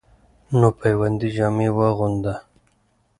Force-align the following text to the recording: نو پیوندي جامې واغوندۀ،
نو 0.59 0.67
پیوندي 0.79 1.29
جامې 1.35 1.69
واغوندۀ، 1.77 2.33